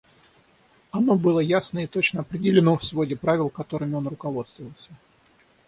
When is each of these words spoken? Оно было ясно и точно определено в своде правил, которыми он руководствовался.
Оно 0.89 1.13
было 1.13 1.39
ясно 1.39 1.83
и 1.83 1.85
точно 1.85 2.21
определено 2.21 2.75
в 2.75 2.83
своде 2.83 3.15
правил, 3.15 3.51
которыми 3.51 3.93
он 3.93 4.07
руководствовался. 4.07 4.91